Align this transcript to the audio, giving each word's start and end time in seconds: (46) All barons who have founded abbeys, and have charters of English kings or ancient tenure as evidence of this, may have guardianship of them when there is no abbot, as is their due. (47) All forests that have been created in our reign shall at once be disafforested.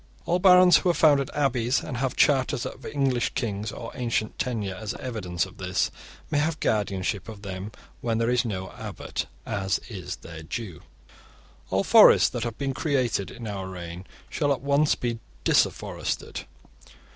(46) 0.25 0.27
All 0.27 0.39
barons 0.39 0.77
who 0.77 0.89
have 0.89 0.97
founded 0.97 1.29
abbeys, 1.35 1.83
and 1.83 1.97
have 1.97 2.15
charters 2.15 2.65
of 2.65 2.87
English 2.87 3.35
kings 3.35 3.71
or 3.71 3.91
ancient 3.93 4.39
tenure 4.39 4.73
as 4.73 4.95
evidence 4.95 5.45
of 5.45 5.57
this, 5.57 5.91
may 6.31 6.39
have 6.39 6.59
guardianship 6.59 7.29
of 7.29 7.43
them 7.43 7.71
when 7.99 8.17
there 8.17 8.31
is 8.31 8.43
no 8.43 8.71
abbot, 8.71 9.27
as 9.45 9.77
is 9.89 10.15
their 10.15 10.41
due. 10.41 10.77
(47) 11.65 11.65
All 11.69 11.83
forests 11.83 12.29
that 12.29 12.43
have 12.43 12.57
been 12.57 12.73
created 12.73 13.29
in 13.29 13.45
our 13.45 13.69
reign 13.69 14.07
shall 14.27 14.51
at 14.51 14.61
once 14.61 14.95
be 14.95 15.19
disafforested. 15.45 16.45